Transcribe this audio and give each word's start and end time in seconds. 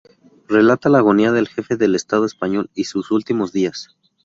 Relata 0.47 0.89
la 0.89 0.97
agonía 0.97 1.31
del 1.31 1.47
jefe 1.47 1.77
del 1.77 1.93
Estado 1.93 2.25
español 2.25 2.71
y 2.73 2.85
sus 2.85 3.11
últimos 3.11 3.53
días. 3.53 3.95